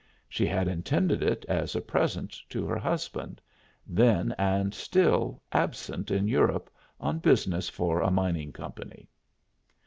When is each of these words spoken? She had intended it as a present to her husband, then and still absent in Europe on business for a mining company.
She 0.27 0.47
had 0.47 0.67
intended 0.67 1.21
it 1.21 1.45
as 1.47 1.75
a 1.75 1.79
present 1.81 2.35
to 2.49 2.65
her 2.65 2.77
husband, 2.79 3.39
then 3.85 4.33
and 4.39 4.73
still 4.73 5.39
absent 5.51 6.09
in 6.09 6.27
Europe 6.27 6.71
on 6.99 7.19
business 7.19 7.69
for 7.69 8.01
a 8.01 8.09
mining 8.09 8.51
company. 8.51 9.07